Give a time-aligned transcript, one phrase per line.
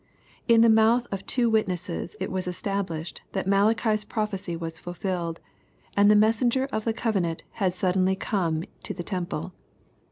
[0.47, 5.39] In the mouth of two witnesses it was established that Malachi's prophecy was fulfilled,
[5.95, 9.53] and the messenger of the cove nant had suddenly come to the Temple.